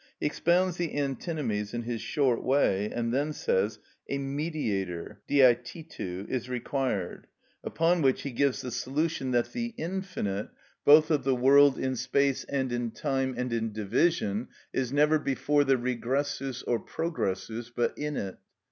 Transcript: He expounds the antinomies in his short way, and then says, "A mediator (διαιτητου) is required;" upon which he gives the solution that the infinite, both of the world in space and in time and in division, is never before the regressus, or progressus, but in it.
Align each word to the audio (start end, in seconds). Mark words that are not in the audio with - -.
He 0.19 0.25
expounds 0.25 0.77
the 0.77 0.95
antinomies 0.97 1.75
in 1.75 1.83
his 1.83 2.01
short 2.01 2.43
way, 2.43 2.89
and 2.91 3.13
then 3.13 3.33
says, 3.33 3.77
"A 4.09 4.17
mediator 4.17 5.21
(διαιτητου) 5.29 6.27
is 6.27 6.49
required;" 6.49 7.27
upon 7.63 8.01
which 8.01 8.23
he 8.23 8.31
gives 8.31 8.61
the 8.61 8.71
solution 8.71 9.29
that 9.29 9.53
the 9.53 9.75
infinite, 9.77 10.49
both 10.83 11.11
of 11.11 11.23
the 11.23 11.35
world 11.35 11.77
in 11.77 11.95
space 11.95 12.43
and 12.45 12.71
in 12.71 12.89
time 12.89 13.35
and 13.37 13.53
in 13.53 13.73
division, 13.73 14.47
is 14.73 14.91
never 14.91 15.19
before 15.19 15.63
the 15.63 15.77
regressus, 15.77 16.63
or 16.65 16.79
progressus, 16.83 17.69
but 17.69 17.95
in 17.95 18.17
it. 18.17 18.37